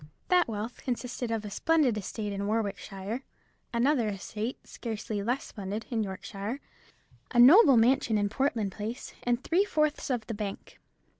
That 0.29 0.47
wealth 0.47 0.81
consisted 0.83 1.29
of 1.29 1.45
a 1.45 1.51
splendid 1.51 1.95
estate 1.95 2.33
in 2.33 2.47
Warwickshire; 2.47 3.21
another 3.71 4.07
estate, 4.07 4.57
scarcely 4.67 5.21
less 5.21 5.43
splendid, 5.43 5.85
in 5.91 6.01
Yorkshire; 6.01 6.59
a 7.29 7.37
noble 7.37 7.77
mansion 7.77 8.17
in 8.17 8.27
Portland 8.27 8.71
Place; 8.71 9.13
and 9.21 9.43
three 9.43 9.63
fourths 9.63 10.09
of 10.09 10.25
the 10.25 10.33
bank. 10.33 10.79